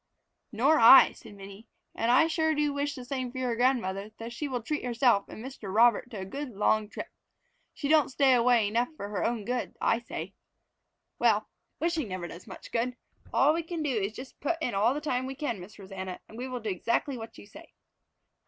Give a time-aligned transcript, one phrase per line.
[0.51, 1.67] "Nor I," said Minnie.
[1.93, 5.29] "And I sure do wish the same for your grandmother, that she will treat herself
[5.29, 5.71] and Mr.
[5.71, 7.11] Robert to a good long trip.
[7.75, 10.33] She don't stay away enough for her own good, I say.
[11.19, 11.47] Well,
[11.79, 12.95] wishing never does much good.
[13.31, 16.19] All we can do is just put in all the time we can, Miss Rosanna,
[16.27, 17.71] and we will do exactly what you say.